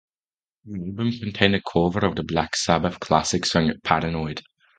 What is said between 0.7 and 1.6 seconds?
album contained